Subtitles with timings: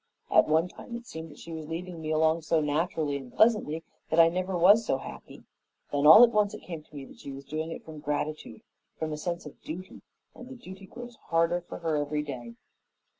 [0.31, 3.83] At one time, it seemed that she was leading me along so naturally and pleasantly
[4.09, 5.43] that I never was so happy;
[5.91, 8.61] then all at once it came to me that she was doing it from gratitude
[8.99, 10.01] and a sense of duty,
[10.33, 12.55] and the duty grows harder for her every day.